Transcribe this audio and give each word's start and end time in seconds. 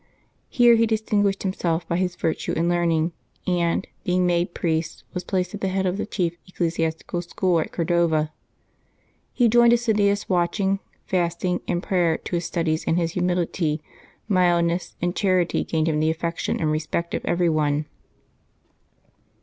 Here 0.49 0.77
he 0.77 0.87
distinguished 0.87 1.43
himself, 1.43 1.87
by 1.87 1.97
his 1.97 2.15
virtue 2.15 2.53
and 2.57 2.67
learning, 2.67 3.11
and, 3.45 3.85
being 4.03 4.25
made 4.25 4.55
priest, 4.55 5.03
was 5.13 5.23
placed 5.23 5.53
at 5.53 5.61
the 5.61 5.67
head 5.67 5.85
of 5.85 5.97
the 5.97 6.07
chief 6.07 6.35
ecclesiastical 6.47 7.21
school 7.21 7.59
at 7.59 7.71
Cordova. 7.71 8.33
He 9.31 9.47
joined 9.47 9.73
assiduous 9.73 10.27
watching, 10.27 10.79
fasting, 11.05 11.61
and 11.67 11.83
prayer 11.83 12.17
to 12.17 12.35
his 12.35 12.45
studies, 12.45 12.83
and 12.87 12.97
his 12.97 13.11
humility, 13.11 13.79
mildness, 14.27 14.95
and 15.03 15.15
charity 15.15 15.63
gained 15.63 15.87
him 15.87 15.99
the 15.99 16.09
affection 16.09 16.59
and 16.59 16.71
respect 16.71 17.13
of 17.13 17.23
every 17.23 17.47
one. 17.49 17.85